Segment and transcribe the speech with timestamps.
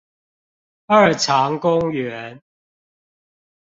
[0.87, 2.41] 二常公園